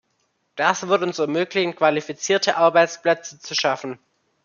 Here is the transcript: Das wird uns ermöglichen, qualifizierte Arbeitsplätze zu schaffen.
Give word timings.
Das 0.55 0.87
wird 0.87 1.03
uns 1.03 1.19
ermöglichen, 1.19 1.75
qualifizierte 1.75 2.57
Arbeitsplätze 2.57 3.39
zu 3.39 3.53
schaffen. 3.53 3.99